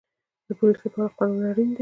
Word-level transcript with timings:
د 0.47 0.49
پولیس 0.57 0.79
لپاره 0.85 1.13
قانون 1.17 1.41
اړین 1.49 1.69
دی 1.73 1.79